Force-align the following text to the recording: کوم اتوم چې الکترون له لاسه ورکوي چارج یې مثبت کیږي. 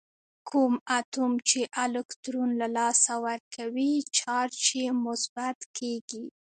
کوم 0.49 0.73
اتوم 0.99 1.33
چې 1.49 1.59
الکترون 1.83 2.49
له 2.61 2.67
لاسه 2.77 3.13
ورکوي 3.27 3.93
چارج 4.17 4.59
یې 4.79 4.87
مثبت 5.05 5.57
کیږي. 5.77 6.23